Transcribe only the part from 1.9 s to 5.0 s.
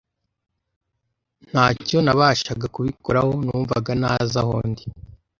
nabashaga kubikoraho, numvaga ntazi aho ndi,